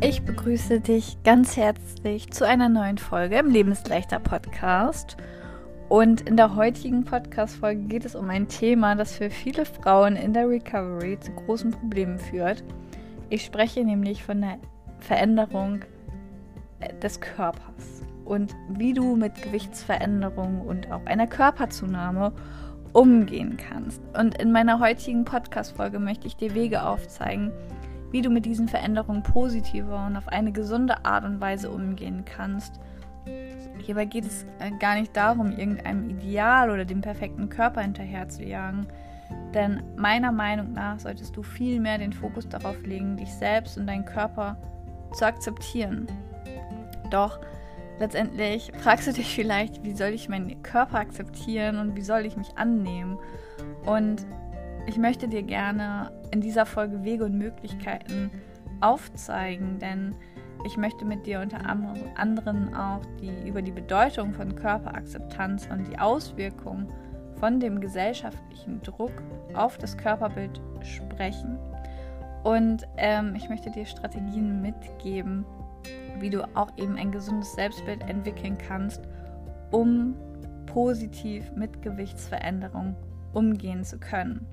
[0.00, 5.16] Ich begrüße dich ganz herzlich zu einer neuen Folge im Lebensleichter Podcast.
[5.88, 10.32] Und in der heutigen Podcast-Folge geht es um ein Thema, das für viele Frauen in
[10.32, 12.62] der Recovery zu großen Problemen führt.
[13.28, 14.58] Ich spreche nämlich von der
[15.00, 15.80] Veränderung
[16.78, 22.32] äh, des Körpers und wie du mit Gewichtsveränderungen und auch einer Körperzunahme
[22.92, 24.00] umgehen kannst.
[24.16, 27.50] Und in meiner heutigen Podcast-Folge möchte ich dir Wege aufzeigen,
[28.10, 32.80] wie du mit diesen Veränderungen positiver und auf eine gesunde Art und Weise umgehen kannst.
[33.78, 38.86] Hierbei geht es äh, gar nicht darum, irgendeinem Ideal oder dem perfekten Körper hinterherzujagen.
[39.54, 43.86] Denn meiner Meinung nach solltest du viel mehr den Fokus darauf legen, dich selbst und
[43.86, 44.56] deinen Körper
[45.12, 46.06] zu akzeptieren.
[47.10, 47.40] Doch
[47.98, 52.36] letztendlich fragst du dich vielleicht, wie soll ich meinen Körper akzeptieren und wie soll ich
[52.36, 53.18] mich annehmen?
[53.86, 54.26] Und
[54.88, 58.30] ich möchte dir gerne in dieser Folge Wege und Möglichkeiten
[58.80, 60.14] aufzeigen, denn
[60.64, 61.60] ich möchte mit dir unter
[62.16, 66.88] anderem auch die, über die Bedeutung von Körperakzeptanz und die Auswirkungen
[67.38, 69.12] von dem gesellschaftlichen Druck
[69.52, 71.58] auf das Körperbild sprechen.
[72.42, 75.44] Und ähm, ich möchte dir Strategien mitgeben,
[76.18, 79.02] wie du auch eben ein gesundes Selbstbild entwickeln kannst,
[79.70, 80.16] um
[80.64, 82.96] positiv mit Gewichtsveränderungen
[83.34, 84.46] umgehen zu können.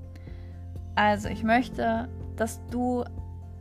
[0.96, 3.04] Also ich möchte, dass du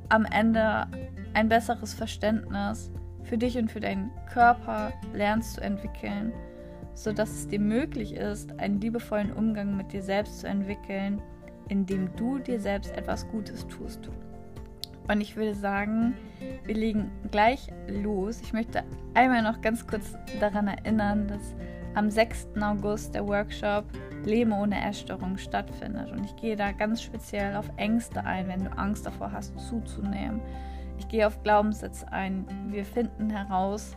[0.09, 0.87] am Ende
[1.33, 2.91] ein besseres Verständnis
[3.23, 6.31] für dich und für deinen Körper lernst zu entwickeln,
[6.93, 11.21] sodass es dir möglich ist, einen liebevollen Umgang mit dir selbst zu entwickeln,
[11.67, 14.09] indem du dir selbst etwas Gutes tust.
[15.07, 16.15] Und ich würde sagen,
[16.63, 18.41] wir legen gleich los.
[18.41, 18.83] Ich möchte
[19.13, 21.53] einmal noch ganz kurz daran erinnern, dass
[21.95, 22.47] am 6.
[22.61, 23.85] August der Workshop
[24.25, 26.11] Leben ohne Essstörung stattfindet.
[26.11, 30.41] Und ich gehe da ganz speziell auf Ängste ein, wenn du Angst davor hast, zuzunehmen.
[30.97, 32.45] Ich gehe auf Glaubenssätze ein.
[32.69, 33.95] Wir finden heraus,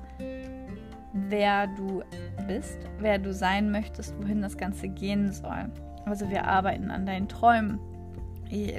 [1.12, 2.02] wer du
[2.46, 5.70] bist, wer du sein möchtest, wohin das Ganze gehen soll.
[6.04, 7.78] Also wir arbeiten an deinen Träumen.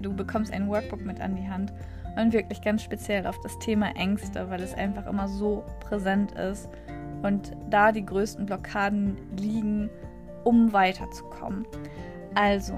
[0.01, 1.71] Du bekommst ein Workbook mit an die Hand
[2.15, 6.69] und wirklich ganz speziell auf das Thema Ängste, weil es einfach immer so präsent ist
[7.21, 9.89] und da die größten Blockaden liegen
[10.43, 11.65] um weiterzukommen.
[12.35, 12.73] Also,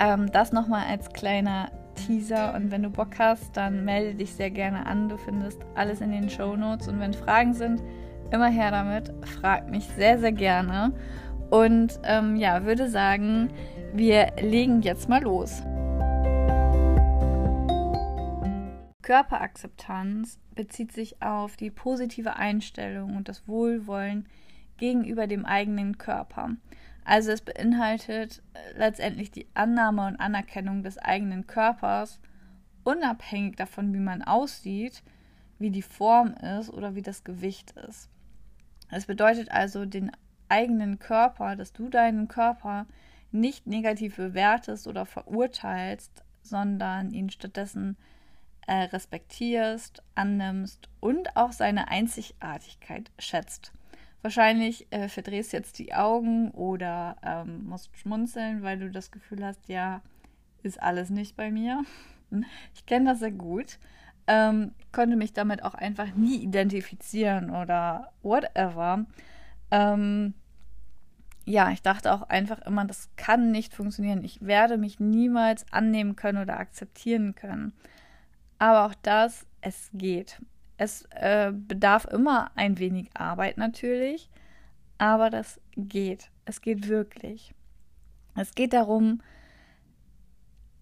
[0.00, 4.50] ähm, das nochmal als kleiner Teaser und wenn du Bock hast, dann melde dich sehr
[4.50, 5.08] gerne an.
[5.08, 7.82] Du findest alles in den Show Notes und wenn Fragen sind,
[8.30, 9.12] immer her damit.
[9.26, 10.92] Frag mich sehr, sehr gerne.
[11.50, 13.50] Und ähm, ja, würde sagen,
[13.92, 15.62] wir legen jetzt mal los.
[19.02, 24.26] Körperakzeptanz bezieht sich auf die positive Einstellung und das Wohlwollen
[24.82, 26.56] gegenüber dem eigenen Körper.
[27.04, 32.18] Also es beinhaltet äh, letztendlich die Annahme und Anerkennung des eigenen Körpers,
[32.82, 35.04] unabhängig davon, wie man aussieht,
[35.60, 38.10] wie die Form ist oder wie das Gewicht ist.
[38.90, 40.10] Es bedeutet also den
[40.48, 42.86] eigenen Körper, dass du deinen Körper
[43.30, 47.96] nicht negativ bewertest oder verurteilst, sondern ihn stattdessen
[48.66, 53.70] äh, respektierst, annimmst und auch seine Einzigartigkeit schätzt.
[54.22, 59.68] Wahrscheinlich äh, verdrehst jetzt die Augen oder ähm, musst schmunzeln, weil du das Gefühl hast,
[59.68, 60.00] ja,
[60.62, 61.82] ist alles nicht bei mir.
[62.74, 63.78] Ich kenne das sehr gut.
[64.26, 69.04] Ähm, konnte mich damit auch einfach nie identifizieren oder whatever.
[69.70, 70.32] Ähm,
[71.44, 74.24] ja, ich dachte auch einfach immer, das kann nicht funktionieren.
[74.24, 77.74] Ich werde mich niemals annehmen können oder akzeptieren können.
[78.58, 80.40] Aber auch das, es geht.
[80.82, 84.28] Es äh, bedarf immer ein wenig Arbeit natürlich,
[84.98, 86.32] aber das geht.
[86.44, 87.54] Es geht wirklich.
[88.34, 89.22] Es geht darum,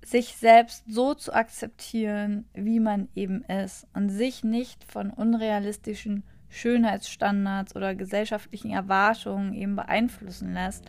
[0.03, 7.77] sich selbst so zu akzeptieren, wie man eben ist und sich nicht von unrealistischen Schönheitsstandards
[7.77, 10.87] oder gesellschaftlichen Erwartungen eben beeinflussen lässt.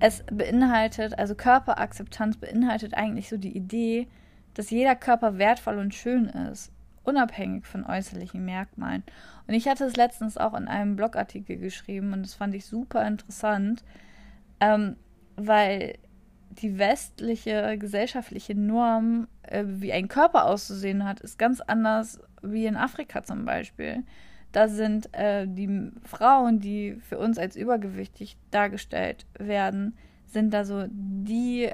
[0.00, 4.06] Es beinhaltet, also Körperakzeptanz beinhaltet eigentlich so die Idee,
[4.52, 6.70] dass jeder Körper wertvoll und schön ist
[7.08, 9.02] unabhängig von äußerlichen Merkmalen.
[9.46, 13.06] Und ich hatte es letztens auch in einem Blogartikel geschrieben und das fand ich super
[13.06, 13.82] interessant,
[14.60, 14.96] ähm,
[15.36, 15.94] weil
[16.50, 22.76] die westliche gesellschaftliche Norm, äh, wie ein Körper auszusehen hat, ist ganz anders wie in
[22.76, 24.04] Afrika zum Beispiel.
[24.52, 29.96] Da sind äh, die Frauen, die für uns als übergewichtig dargestellt werden,
[30.26, 31.70] sind da so die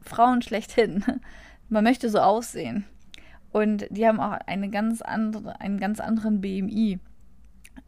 [0.00, 1.04] Frauen schlechthin.
[1.68, 2.84] Man möchte so aussehen.
[3.56, 7.00] Und die haben auch eine ganz andere, einen ganz anderen BMI.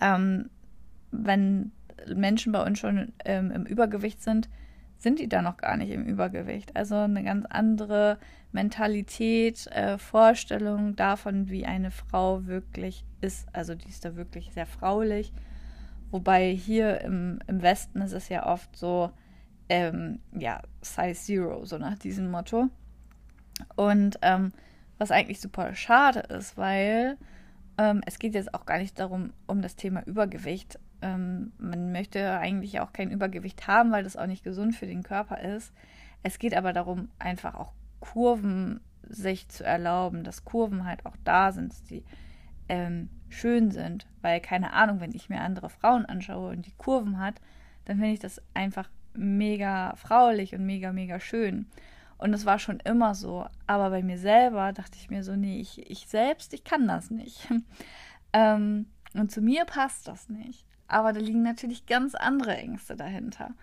[0.01, 0.49] Ähm,
[1.11, 1.73] wenn
[2.07, 4.49] Menschen bei uns schon ähm, im Übergewicht sind,
[4.97, 6.75] sind die da noch gar nicht im Übergewicht.
[6.75, 8.17] Also eine ganz andere
[8.51, 13.47] Mentalität, äh, Vorstellung davon, wie eine Frau wirklich ist.
[13.53, 15.35] Also die ist da wirklich sehr fraulich.
[16.11, 19.11] Wobei hier im, im Westen ist es ja oft so,
[19.69, 22.71] ähm, ja, Size Zero, so nach diesem Motto.
[23.77, 24.53] Und ähm,
[24.99, 27.17] was eigentlich super schade ist, weil
[27.79, 30.79] ähm, es geht jetzt auch gar nicht darum, um das Thema Übergewicht.
[31.01, 35.05] Ähm, man möchte eigentlich auch kein Übergewicht haben, weil das auch nicht gesund für den
[35.05, 35.73] Körper ist.
[36.23, 41.53] Es geht aber darum, einfach auch Kurven sich zu erlauben, dass Kurven halt auch da
[41.53, 42.05] sind, die
[42.69, 44.07] ähm, schön sind.
[44.21, 47.41] Weil, keine Ahnung, wenn ich mir andere Frauen anschaue und die Kurven hat,
[47.85, 51.67] dann finde ich das einfach mega fraulich und mega, mega schön.
[52.19, 53.47] Und es war schon immer so.
[53.67, 57.11] Aber bei mir selber dachte ich mir so, nee, ich, ich selbst, ich kann das
[57.11, 57.49] nicht.
[58.33, 60.67] ähm, und zu mir passt das nicht.
[60.89, 63.55] Aber da liegen natürlich ganz andere Ängste dahinter.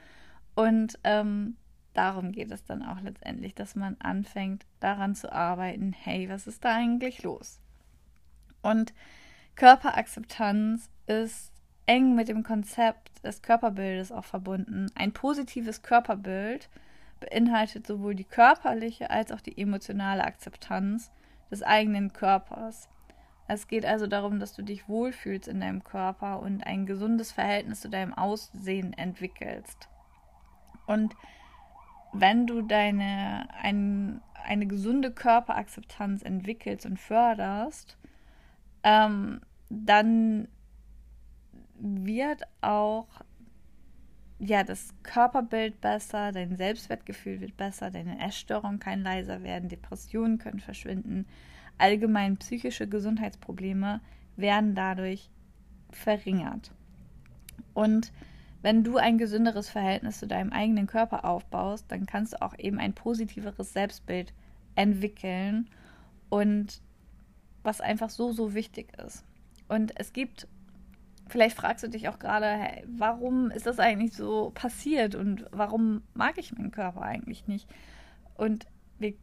[0.55, 1.57] Und ähm,
[1.93, 6.63] darum geht es dann auch letztendlich, dass man anfängt daran zu arbeiten, hey, was ist
[6.63, 7.59] da eigentlich los?
[8.61, 8.93] Und
[9.55, 11.51] Körperakzeptanz ist
[11.87, 14.87] eng mit dem Konzept des Körperbildes auch verbunden.
[14.95, 16.69] Ein positives Körperbild
[17.19, 21.11] beinhaltet sowohl die körperliche als auch die emotionale Akzeptanz
[21.49, 22.89] des eigenen Körpers.
[23.47, 27.81] Es geht also darum, dass du dich wohlfühlst in deinem Körper und ein gesundes Verhältnis
[27.81, 29.87] zu deinem Aussehen entwickelst.
[30.87, 31.15] Und
[32.11, 37.97] wenn du deine ein, eine gesunde Körperakzeptanz entwickelst und förderst,
[38.83, 40.47] ähm, dann
[41.77, 43.07] wird auch
[44.49, 50.59] ja das Körperbild besser, dein Selbstwertgefühl wird besser, deine Essstörungen kann leiser werden, Depressionen können
[50.59, 51.25] verschwinden,
[51.77, 54.01] allgemein psychische Gesundheitsprobleme
[54.35, 55.29] werden dadurch
[55.91, 56.71] verringert.
[57.73, 58.11] Und
[58.61, 62.79] wenn du ein gesünderes Verhältnis zu deinem eigenen Körper aufbaust, dann kannst du auch eben
[62.79, 64.33] ein positiveres Selbstbild
[64.75, 65.69] entwickeln
[66.29, 66.81] und
[67.63, 69.23] was einfach so, so wichtig ist.
[69.67, 70.47] Und es gibt
[71.27, 76.03] vielleicht fragst du dich auch gerade, hey, warum ist das eigentlich so passiert und warum
[76.13, 77.67] mag ich meinen Körper eigentlich nicht?
[78.35, 78.67] Und
[78.99, 79.13] wir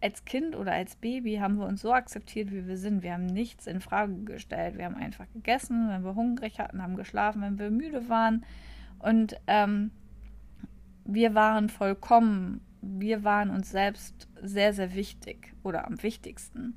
[0.00, 3.02] als Kind oder als Baby haben wir uns so akzeptiert, wie wir sind.
[3.02, 4.78] Wir haben nichts in Frage gestellt.
[4.78, 8.44] Wir haben einfach gegessen, wenn wir hungrig hatten, haben geschlafen, wenn wir müde waren.
[8.98, 9.90] Und ähm,
[11.04, 12.62] wir waren vollkommen.
[12.80, 16.76] Wir waren uns selbst sehr, sehr wichtig oder am wichtigsten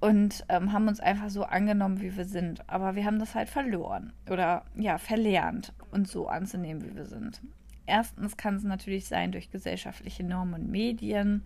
[0.00, 2.68] und ähm, haben uns einfach so angenommen, wie wir sind.
[2.68, 7.40] Aber wir haben das halt verloren oder ja, verlernt, uns so anzunehmen, wie wir sind.
[7.86, 11.42] Erstens kann es natürlich sein durch gesellschaftliche Normen und Medien.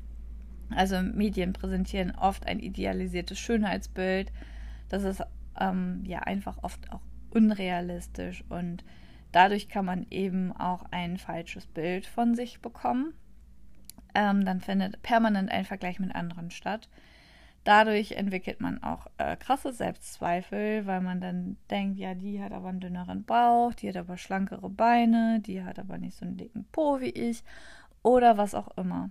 [0.70, 4.32] Also Medien präsentieren oft ein idealisiertes Schönheitsbild.
[4.88, 5.22] Das ist
[5.58, 8.84] ähm, ja einfach oft auch unrealistisch und
[9.32, 13.14] dadurch kann man eben auch ein falsches Bild von sich bekommen.
[14.14, 16.88] Ähm, dann findet permanent ein Vergleich mit anderen statt.
[17.64, 22.70] Dadurch entwickelt man auch äh, krasse Selbstzweifel, weil man dann denkt, ja, die hat aber
[22.70, 26.64] einen dünneren Bauch, die hat aber schlankere Beine, die hat aber nicht so einen dicken
[26.72, 27.44] Po wie ich
[28.02, 29.10] oder was auch immer.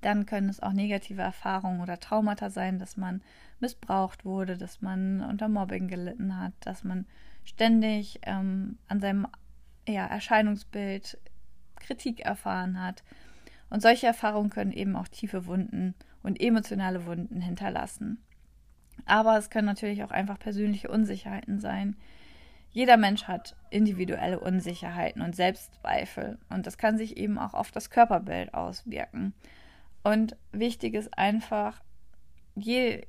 [0.00, 3.20] Dann können es auch negative Erfahrungen oder Traumata sein, dass man
[3.60, 7.04] missbraucht wurde, dass man unter Mobbing gelitten hat, dass man
[7.44, 9.26] ständig ähm, an seinem
[9.86, 11.18] ja, Erscheinungsbild
[11.76, 13.02] Kritik erfahren hat.
[13.68, 18.18] Und solche Erfahrungen können eben auch tiefe Wunden und emotionale Wunden hinterlassen.
[19.06, 21.96] Aber es können natürlich auch einfach persönliche Unsicherheiten sein.
[22.72, 27.90] Jeder Mensch hat individuelle Unsicherheiten und Selbstzweifel und das kann sich eben auch auf das
[27.90, 29.34] Körperbild auswirken.
[30.02, 31.82] Und wichtig ist einfach,
[32.54, 33.06] je,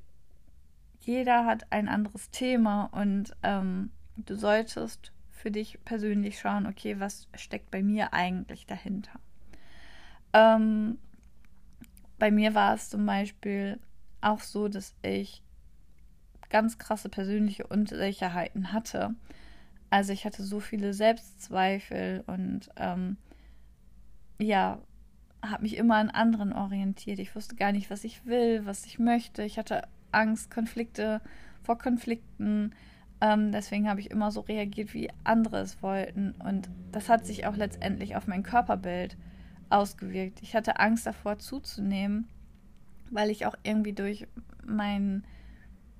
[1.01, 7.27] jeder hat ein anderes Thema und ähm, du solltest für dich persönlich schauen, okay, was
[7.35, 9.19] steckt bei mir eigentlich dahinter.
[10.33, 10.97] Ähm,
[12.21, 13.79] bei mir war es zum Beispiel
[14.21, 15.41] auch so, dass ich
[16.51, 19.15] ganz krasse persönliche Unsicherheiten hatte.
[19.89, 23.17] Also ich hatte so viele Selbstzweifel und ähm,
[24.39, 24.77] ja,
[25.41, 27.17] habe mich immer an anderen orientiert.
[27.17, 29.41] Ich wusste gar nicht, was ich will, was ich möchte.
[29.41, 31.21] Ich hatte Angst, Konflikte
[31.63, 32.75] vor Konflikten.
[33.19, 36.33] Ähm, deswegen habe ich immer so reagiert, wie andere es wollten.
[36.33, 39.17] Und das hat sich auch letztendlich auf mein Körperbild
[39.71, 40.41] ausgewirkt.
[40.41, 42.27] Ich hatte Angst davor zuzunehmen,
[43.09, 44.27] weil ich auch irgendwie durch
[44.65, 45.23] meinen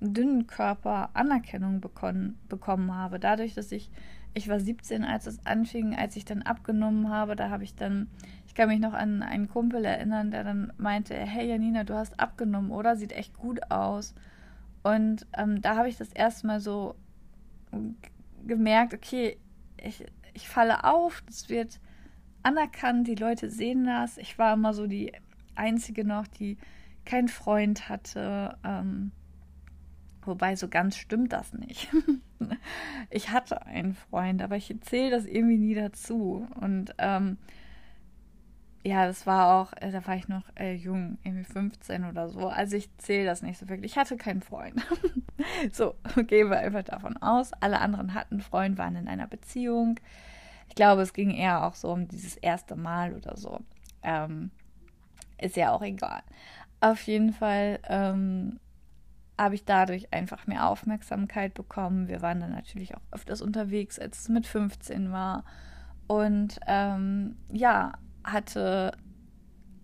[0.00, 3.20] dünnen Körper Anerkennung bekommen, bekommen habe.
[3.20, 3.90] Dadurch, dass ich,
[4.34, 8.08] ich war 17, als es anfing, als ich dann abgenommen habe, da habe ich dann,
[8.46, 12.18] ich kann mich noch an einen Kumpel erinnern, der dann meinte, hey Janina, du hast
[12.18, 12.96] abgenommen, oder?
[12.96, 14.14] Sieht echt gut aus.
[14.82, 16.96] Und ähm, da habe ich das erstmal so
[18.44, 19.38] gemerkt, okay,
[19.76, 21.78] ich, ich falle auf, das wird
[22.42, 24.18] anerkannt, die Leute sehen das.
[24.18, 25.12] Ich war immer so die
[25.54, 26.58] Einzige noch, die
[27.04, 28.56] keinen Freund hatte.
[28.64, 29.12] Ähm,
[30.22, 31.88] wobei so ganz stimmt das nicht.
[33.10, 36.46] ich hatte einen Freund, aber ich zähle das irgendwie nie dazu.
[36.60, 37.38] Und ähm,
[38.84, 42.48] ja, das war auch, äh, da war ich noch äh, jung, irgendwie 15 oder so.
[42.48, 43.92] Also ich zähle das nicht so wirklich.
[43.92, 44.84] Ich hatte keinen Freund.
[45.72, 45.94] so,
[46.26, 47.52] gehen wir einfach davon aus.
[47.60, 50.00] Alle anderen hatten Freund, waren in einer Beziehung.
[50.72, 53.60] Ich glaube, es ging eher auch so um dieses erste Mal oder so.
[54.02, 54.50] Ähm,
[55.36, 56.22] ist ja auch egal.
[56.80, 58.58] Auf jeden Fall ähm,
[59.36, 62.08] habe ich dadurch einfach mehr Aufmerksamkeit bekommen.
[62.08, 65.44] Wir waren dann natürlich auch öfters unterwegs, als es mit 15 war.
[66.06, 67.92] Und ähm, ja,
[68.24, 68.92] hatte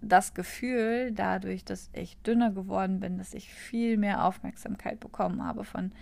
[0.00, 5.64] das Gefühl, dadurch, dass ich dünner geworden bin, dass ich viel mehr Aufmerksamkeit bekommen habe
[5.64, 5.92] von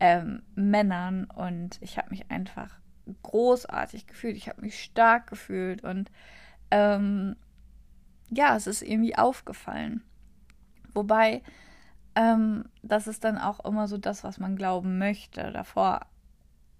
[0.00, 2.80] ähm, Männern und ich habe mich einfach
[3.22, 6.10] großartig gefühlt, ich habe mich stark gefühlt und
[6.70, 7.36] ähm,
[8.30, 10.02] ja, es ist irgendwie aufgefallen.
[10.92, 11.42] Wobei,
[12.14, 15.52] ähm, das ist dann auch immer so das, was man glauben möchte.
[15.52, 16.00] Davor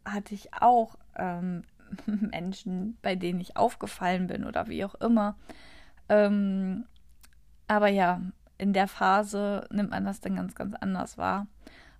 [0.04, 1.64] hatte ich auch ähm,
[2.07, 5.37] Menschen, bei denen ich aufgefallen bin oder wie auch immer.
[6.09, 6.85] Ähm,
[7.66, 8.21] aber ja,
[8.59, 11.47] in der Phase nimmt man das dann ganz, ganz anders wahr.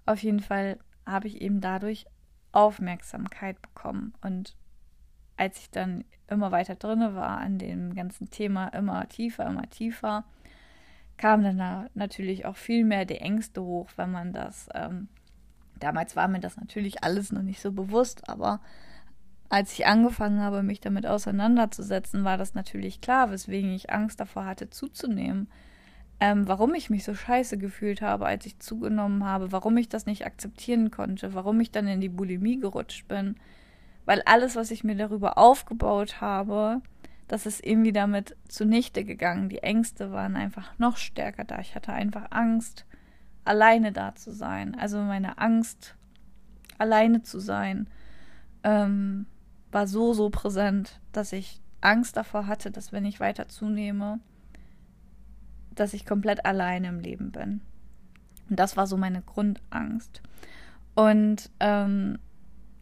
[0.07, 2.07] Auf jeden Fall habe ich eben dadurch
[2.55, 4.15] Aufmerksamkeit bekommen.
[4.23, 4.57] Und
[5.37, 10.25] als ich dann immer weiter drinne war an dem ganzen Thema, immer tiefer, immer tiefer,
[11.17, 15.09] kamen dann natürlich auch viel mehr die Ängste hoch, wenn man das, ähm,
[15.79, 18.61] damals war mir das natürlich alles noch nicht so bewusst, aber
[19.49, 24.47] als ich angefangen habe, mich damit auseinanderzusetzen, war das natürlich klar, weswegen ich Angst davor
[24.47, 25.49] hatte, zuzunehmen.
[26.21, 30.07] Ähm, warum ich mich so scheiße gefühlt habe, als ich zugenommen habe, warum ich das
[30.07, 33.37] nicht akzeptieren konnte, warum ich dann in die Bulimie gerutscht bin.
[34.05, 36.83] Weil alles, was ich mir darüber aufgebaut habe,
[37.27, 39.49] das ist irgendwie damit zunichte gegangen.
[39.49, 41.59] Die Ängste waren einfach noch stärker da.
[41.59, 42.85] Ich hatte einfach Angst,
[43.45, 44.75] alleine da zu sein.
[44.75, 45.97] Also meine Angst,
[46.79, 47.89] alleine zu sein.
[48.63, 49.27] Ähm,
[49.73, 54.21] war so, so präsent, dass ich Angst davor hatte, dass wenn ich weiter zunehme,
[55.75, 57.61] dass ich komplett alleine im Leben bin.
[58.51, 60.23] Und das war so meine Grundangst.
[60.95, 62.19] Und ähm,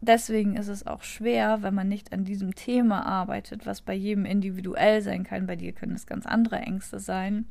[0.01, 4.25] deswegen ist es auch schwer, wenn man nicht an diesem Thema arbeitet, was bei jedem
[4.25, 5.47] individuell sein kann.
[5.47, 7.45] Bei dir können es ganz andere Ängste sein.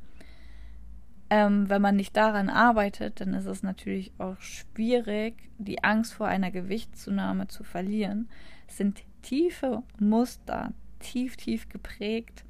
[1.30, 6.26] Ähm, wenn man nicht daran arbeitet, dann ist es natürlich auch schwierig, die Angst vor
[6.26, 8.28] einer Gewichtszunahme zu verlieren.
[8.68, 12.44] Es sind tiefe Muster, tief, tief geprägt.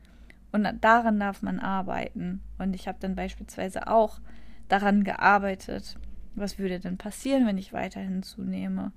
[0.52, 2.42] Und daran darf man arbeiten.
[2.58, 4.20] Und ich habe dann beispielsweise auch
[4.68, 5.98] daran gearbeitet,
[6.34, 8.92] was würde denn passieren, wenn ich weiterhin zunehme?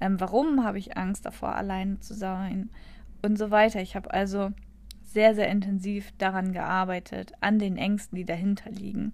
[0.00, 2.70] Ähm, warum habe ich Angst davor, alleine zu sein?
[3.22, 3.80] Und so weiter.
[3.80, 4.52] Ich habe also
[5.02, 9.12] sehr, sehr intensiv daran gearbeitet, an den Ängsten, die dahinter liegen.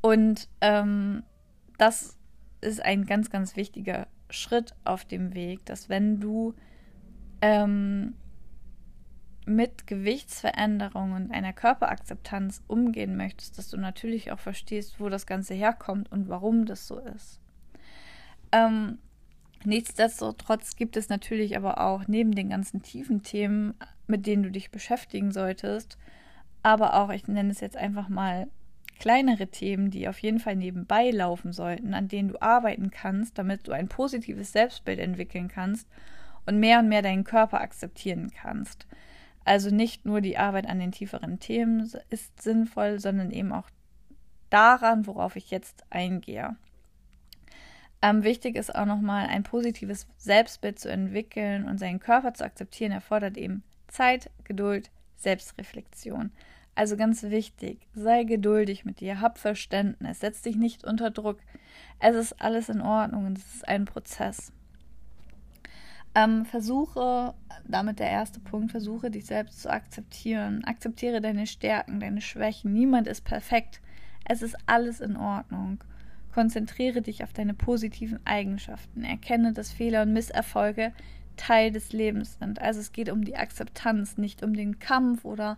[0.00, 1.22] Und ähm,
[1.76, 2.16] das
[2.60, 6.54] ist ein ganz, ganz wichtiger Schritt auf dem Weg, dass wenn du
[7.40, 8.14] ähm,
[9.48, 15.54] mit Gewichtsveränderungen und einer Körperakzeptanz umgehen möchtest, dass du natürlich auch verstehst, wo das Ganze
[15.54, 17.40] herkommt und warum das so ist.
[18.52, 18.98] Ähm,
[19.64, 23.74] nichtsdestotrotz gibt es natürlich aber auch neben den ganzen tiefen Themen,
[24.06, 25.98] mit denen du dich beschäftigen solltest,
[26.62, 28.48] aber auch, ich nenne es jetzt einfach mal
[28.98, 33.68] kleinere Themen, die auf jeden Fall nebenbei laufen sollten, an denen du arbeiten kannst, damit
[33.68, 35.88] du ein positives Selbstbild entwickeln kannst
[36.46, 38.86] und mehr und mehr deinen Körper akzeptieren kannst.
[39.48, 43.70] Also nicht nur die Arbeit an den tieferen Themen ist sinnvoll, sondern eben auch
[44.50, 46.54] daran, worauf ich jetzt eingehe.
[48.02, 52.92] Ähm, wichtig ist auch nochmal, ein positives Selbstbild zu entwickeln und seinen Körper zu akzeptieren,
[52.92, 56.30] erfordert eben Zeit, Geduld, Selbstreflexion.
[56.74, 61.38] Also ganz wichtig, sei geduldig mit dir, hab Verständnis, setz dich nicht unter Druck.
[62.00, 64.52] Es ist alles in Ordnung und es ist ein Prozess.
[66.18, 67.32] Ähm, versuche,
[67.68, 70.64] damit der erste Punkt, versuche dich selbst zu akzeptieren.
[70.64, 72.72] Akzeptiere deine Stärken, deine Schwächen.
[72.72, 73.80] Niemand ist perfekt.
[74.24, 75.78] Es ist alles in Ordnung.
[76.34, 79.04] Konzentriere dich auf deine positiven Eigenschaften.
[79.04, 80.92] Erkenne, dass Fehler und Misserfolge
[81.36, 82.60] Teil des Lebens sind.
[82.60, 85.56] Also es geht um die Akzeptanz, nicht um den Kampf oder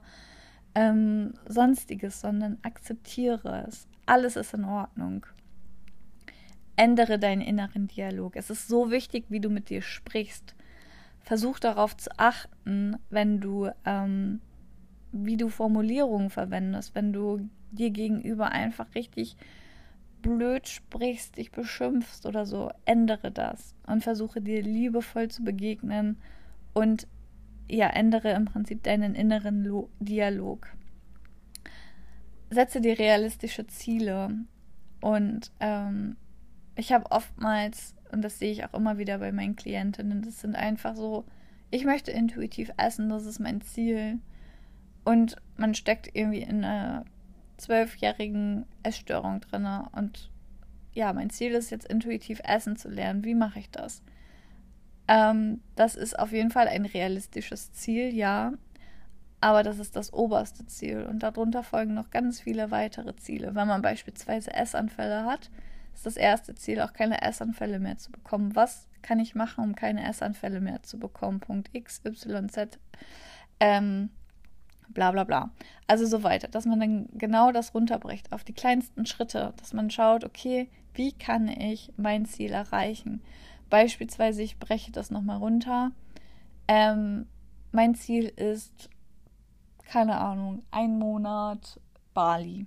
[0.75, 3.89] ähm, sonstiges, sondern akzeptiere es.
[4.05, 5.25] Alles ist in Ordnung.
[6.81, 8.37] Ändere deinen inneren Dialog.
[8.37, 10.55] Es ist so wichtig, wie du mit dir sprichst.
[11.19, 14.41] Versuch darauf zu achten, wenn du, ähm,
[15.13, 19.37] wie du Formulierungen verwendest, wenn du dir gegenüber einfach richtig
[20.23, 26.17] blöd sprichst, dich beschimpfst oder so, ändere das und versuche dir liebevoll zu begegnen
[26.73, 27.07] und
[27.69, 30.67] ja, ändere im Prinzip deinen inneren Lo Dialog.
[32.49, 34.31] Setze dir realistische Ziele.
[35.03, 36.17] Und ähm,
[36.81, 40.57] ich habe oftmals, und das sehe ich auch immer wieder bei meinen Klientinnen, das sind
[40.57, 41.25] einfach so,
[41.71, 44.19] ich möchte intuitiv essen, das ist mein Ziel.
[45.05, 47.05] Und man steckt irgendwie in einer
[47.57, 49.67] zwölfjährigen Essstörung drin.
[49.93, 50.31] Und
[50.93, 53.25] ja, mein Ziel ist jetzt intuitiv essen zu lernen.
[53.25, 54.03] Wie mache ich das?
[55.07, 58.53] Ähm, das ist auf jeden Fall ein realistisches Ziel, ja.
[59.41, 61.07] Aber das ist das oberste Ziel.
[61.09, 63.55] Und darunter folgen noch ganz viele weitere Ziele.
[63.55, 65.51] Wenn man beispielsweise Essanfälle hat,
[65.95, 68.55] ist das erste Ziel auch keine Essanfälle mehr zu bekommen.
[68.57, 71.41] Was kann ich machen, um keine Essanfälle mehr zu bekommen?
[71.41, 72.79] Punkt X, Y, Z.
[73.61, 74.11] Ähm,
[74.89, 75.51] bla bla bla.
[75.87, 79.91] Also so weiter, dass man dann genau das runterbricht auf die kleinsten Schritte, dass man
[79.91, 83.23] schaut, okay, wie kann ich mein Ziel erreichen?
[83.69, 85.93] Beispielsweise, ich breche das nochmal runter.
[86.67, 87.27] Ähm,
[87.73, 88.91] mein Ziel ist,
[89.85, 91.81] keine Ahnung, ein Monat
[92.15, 92.67] Bali.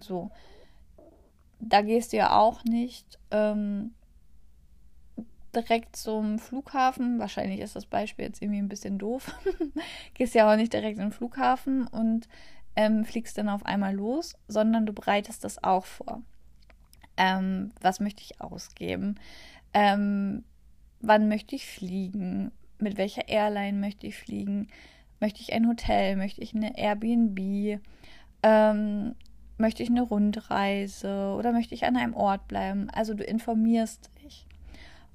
[0.00, 0.30] So.
[1.60, 3.94] Da gehst du ja auch nicht ähm,
[5.54, 7.18] direkt zum Flughafen.
[7.18, 9.34] Wahrscheinlich ist das Beispiel jetzt irgendwie ein bisschen doof.
[10.14, 12.28] gehst ja auch nicht direkt in den Flughafen und
[12.76, 16.22] ähm, fliegst dann auf einmal los, sondern du bereitest das auch vor.
[17.16, 19.16] Ähm, was möchte ich ausgeben?
[19.74, 20.44] ähm,
[21.00, 24.68] wann möchte ich fliegen, mit welcher Airline möchte ich fliegen,
[25.20, 27.80] möchte ich ein Hotel, möchte ich eine Airbnb,
[28.42, 29.14] ähm,
[29.60, 32.88] möchte ich eine Rundreise oder möchte ich an einem Ort bleiben.
[32.90, 34.46] Also du informierst dich.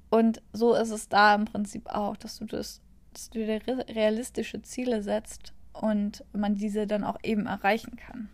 [0.08, 2.80] Und so ist es da im Prinzip auch, dass du das,
[3.12, 8.28] dass du dir realistische Ziele setzt und man diese dann auch eben erreichen kann.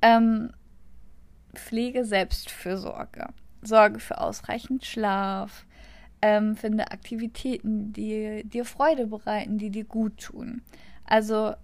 [0.00, 0.52] Ähm,
[1.54, 3.28] Pflege Selbstfürsorge
[3.62, 5.64] sorge für ausreichend Schlaf,
[6.20, 10.62] ähm, finde Aktivitäten, die dir Freude bereiten, die dir gut tun.
[11.04, 11.54] Also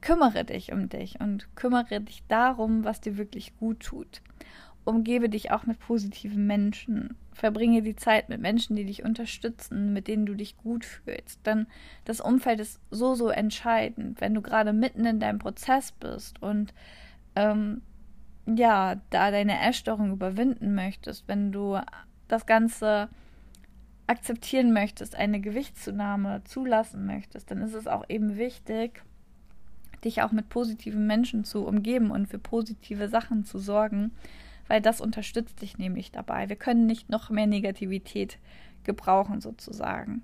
[0.00, 4.22] kümmere dich um dich und kümmere dich darum, was dir wirklich gut tut.
[4.84, 7.16] Umgebe dich auch mit positiven Menschen.
[7.32, 11.44] Verbringe die Zeit mit Menschen, die dich unterstützen, mit denen du dich gut fühlst.
[11.46, 11.66] Denn
[12.04, 14.20] das Umfeld ist so, so entscheidend.
[14.20, 16.72] Wenn du gerade mitten in deinem Prozess bist und
[17.36, 17.82] ähm,
[18.46, 21.78] ja, da deine Essstörung überwinden möchtest, wenn du
[22.28, 23.08] das Ganze
[24.06, 29.02] akzeptieren möchtest, eine Gewichtszunahme zulassen möchtest, dann ist es auch eben wichtig,
[30.04, 34.12] dich auch mit positiven Menschen zu umgeben und für positive Sachen zu sorgen,
[34.66, 36.48] weil das unterstützt dich nämlich dabei.
[36.48, 38.38] Wir können nicht noch mehr Negativität
[38.84, 40.22] gebrauchen sozusagen.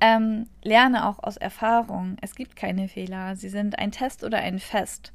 [0.00, 2.16] Ähm, lerne auch aus Erfahrung.
[2.20, 3.36] Es gibt keine Fehler.
[3.36, 5.12] Sie sind ein Test oder ein Fest.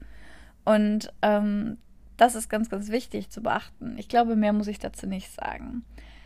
[0.66, 1.78] Und ähm,
[2.18, 3.98] das ist ganz, ganz wichtig zu beachten.
[3.98, 5.84] Ich glaube, mehr muss ich dazu nicht sagen.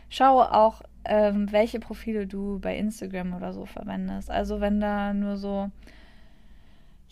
[0.08, 4.30] Schaue auch, ähm, welche Profile du bei Instagram oder so verwendest.
[4.30, 5.70] Also wenn da nur so,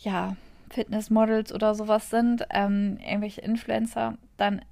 [0.03, 0.37] ja,
[0.71, 4.63] Fitnessmodels oder sowas sind, ähm, irgendwelche Influencer, dann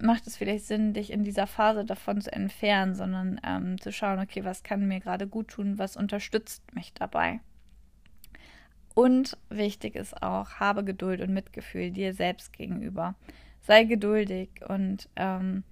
[0.00, 4.18] macht es vielleicht Sinn, dich in dieser Phase davon zu entfernen, sondern ähm, zu schauen,
[4.18, 7.40] okay, was kann mir gerade gut tun, was unterstützt mich dabei.
[8.94, 13.14] Und wichtig ist auch, habe Geduld und Mitgefühl dir selbst gegenüber.
[13.62, 15.62] Sei geduldig und ähm,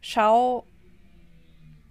[0.00, 0.66] schau,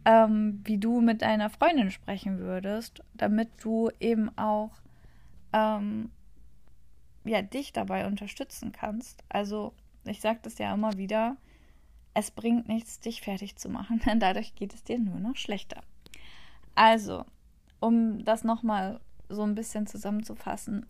[0.06, 4.71] ähm, wie du mit deiner Freundin sprechen würdest, damit du eben auch
[5.54, 6.12] ähm,
[7.23, 9.23] ja, dich dabei unterstützen kannst.
[9.29, 9.73] Also,
[10.05, 11.38] ich sage das ja immer wieder,
[12.13, 15.81] es bringt nichts, dich fertig zu machen, denn dadurch geht es dir nur noch schlechter.
[16.75, 17.25] Also,
[17.79, 20.86] um das nochmal so ein bisschen zusammenzufassen,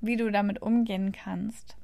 [0.00, 1.76] wie du damit umgehen kannst,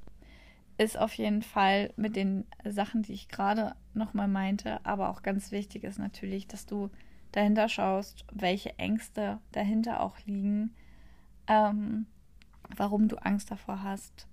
[0.77, 5.51] ist auf jeden Fall mit den Sachen, die ich gerade nochmal meinte, aber auch ganz
[5.51, 6.91] wichtig ist natürlich, dass du
[7.33, 10.75] dahinter schaust, welche Ängste dahinter auch liegen,
[11.47, 12.07] ähm,
[12.77, 14.27] warum du Angst davor hast,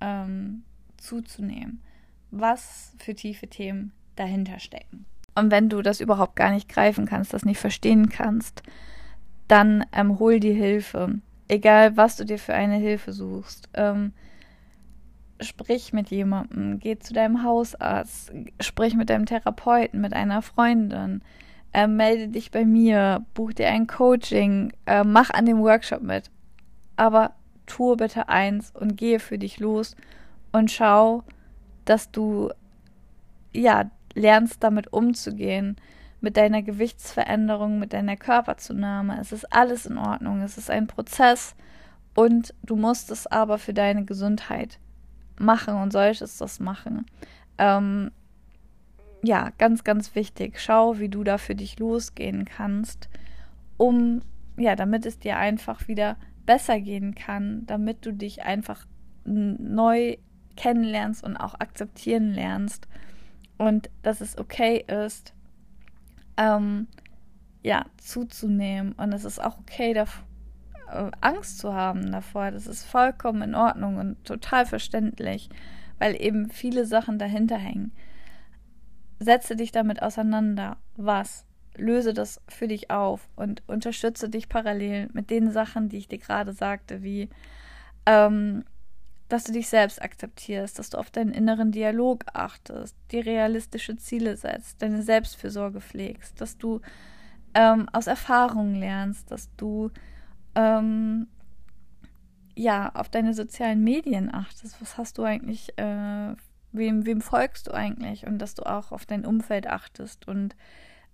[0.00, 0.62] ähm,
[0.96, 1.82] zuzunehmen,
[2.30, 5.06] was für tiefe Themen dahinter stecken.
[5.34, 8.62] Und wenn du das überhaupt gar nicht greifen kannst, das nicht verstehen kannst,
[9.48, 11.20] dann ähm, hol die Hilfe.
[11.48, 13.68] Egal, was du dir für eine Hilfe suchst.
[13.74, 14.12] Ähm,
[15.40, 21.22] sprich mit jemandem, geh zu deinem Hausarzt, sprich mit deinem Therapeuten, mit einer Freundin,
[21.72, 26.30] äh, melde dich bei mir, buch dir ein Coaching, äh, mach an dem Workshop mit.
[26.96, 27.35] Aber
[27.66, 29.96] tue bitte eins und gehe für dich los
[30.52, 31.22] und schau,
[31.84, 32.50] dass du
[33.52, 35.76] ja lernst damit umzugehen
[36.20, 39.18] mit deiner Gewichtsveränderung, mit deiner Körperzunahme.
[39.20, 40.40] Es ist alles in Ordnung.
[40.40, 41.54] Es ist ein Prozess
[42.14, 44.78] und du musst es aber für deine Gesundheit
[45.38, 47.06] machen und solltest das machen.
[47.58, 48.10] Ähm,
[49.22, 50.58] ja, ganz, ganz wichtig.
[50.60, 53.08] Schau, wie du da für dich losgehen kannst
[53.76, 54.22] um,
[54.56, 58.86] ja, damit es dir einfach wieder besser gehen kann, damit du dich einfach
[59.24, 60.16] neu
[60.56, 62.88] kennenlernst und auch akzeptieren lernst
[63.58, 65.34] und dass es okay ist,
[66.36, 66.86] ähm,
[67.62, 70.24] ja, zuzunehmen und es ist auch okay, davor,
[70.90, 72.50] äh, Angst zu haben davor.
[72.50, 75.48] Das ist vollkommen in Ordnung und total verständlich,
[75.98, 77.92] weil eben viele Sachen dahinter hängen.
[79.18, 80.76] Setze dich damit auseinander.
[80.96, 81.46] Was?
[81.76, 86.18] Löse das für dich auf und unterstütze dich parallel mit den Sachen, die ich dir
[86.18, 87.28] gerade sagte, wie
[88.06, 88.64] ähm,
[89.28, 94.36] dass du dich selbst akzeptierst, dass du auf deinen inneren Dialog achtest, dir realistische Ziele
[94.36, 96.80] setzt, deine Selbstfürsorge pflegst, dass du
[97.54, 99.90] ähm, aus Erfahrungen lernst, dass du
[100.54, 101.26] ähm,
[102.54, 104.80] ja auf deine sozialen Medien achtest.
[104.80, 106.34] Was hast du eigentlich, äh,
[106.72, 108.26] wem, wem folgst du eigentlich?
[108.26, 110.54] Und dass du auch auf dein Umfeld achtest und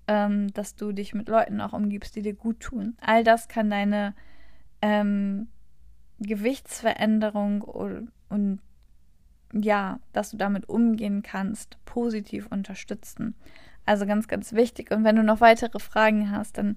[0.08, 2.96] ähm, dass du dich mit Leuten auch umgibst, die dir gut tun.
[3.00, 4.14] All das kann deine
[4.80, 5.48] ähm,
[6.18, 8.60] Gewichtsveränderung und, und
[9.52, 13.34] ja, dass du damit umgehen kannst, positiv unterstützen.
[13.84, 14.90] Also ganz, ganz wichtig.
[14.90, 16.76] Und wenn du noch weitere Fragen hast, dann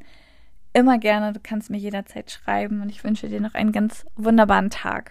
[0.73, 1.33] immer gerne.
[1.33, 5.03] Du kannst mir jederzeit schreiben und ich wünsche dir noch einen ganz wunderbaren Tag.